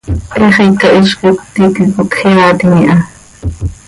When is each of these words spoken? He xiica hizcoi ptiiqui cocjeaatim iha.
He 0.39 0.47
xiica 0.55 0.87
hizcoi 0.95 1.33
ptiiqui 1.41 1.83
cocjeaatim 1.95 2.73
iha. 2.81 2.95